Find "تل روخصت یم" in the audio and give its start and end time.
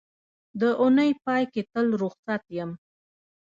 1.71-2.71